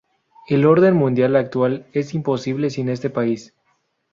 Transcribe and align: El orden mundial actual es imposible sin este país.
El 0.47 0.65
orden 0.65 0.95
mundial 0.95 1.35
actual 1.35 1.85
es 1.93 2.15
imposible 2.15 2.71
sin 2.71 2.89
este 2.89 3.11
país. 3.11 3.53